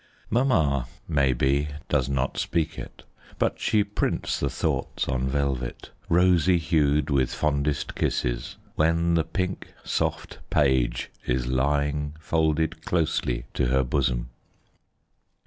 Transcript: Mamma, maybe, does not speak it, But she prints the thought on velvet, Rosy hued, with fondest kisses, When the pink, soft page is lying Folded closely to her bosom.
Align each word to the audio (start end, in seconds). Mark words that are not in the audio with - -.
Mamma, 0.31 0.87
maybe, 1.07 1.67
does 1.87 2.09
not 2.09 2.35
speak 2.39 2.79
it, 2.79 3.03
But 3.37 3.59
she 3.59 3.83
prints 3.83 4.39
the 4.39 4.49
thought 4.49 5.05
on 5.07 5.27
velvet, 5.27 5.91
Rosy 6.09 6.57
hued, 6.57 7.11
with 7.11 7.31
fondest 7.31 7.93
kisses, 7.93 8.57
When 8.73 9.13
the 9.13 9.23
pink, 9.23 9.71
soft 9.83 10.39
page 10.49 11.11
is 11.27 11.45
lying 11.45 12.15
Folded 12.19 12.83
closely 12.83 13.45
to 13.53 13.67
her 13.67 13.83
bosom. 13.83 14.31